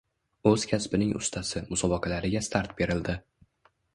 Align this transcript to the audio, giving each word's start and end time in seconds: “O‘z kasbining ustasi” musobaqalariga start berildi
“O‘z 0.51 0.63
kasbining 0.71 1.11
ustasi” 1.19 1.61
musobaqalariga 1.75 2.43
start 2.49 2.75
berildi 2.79 3.17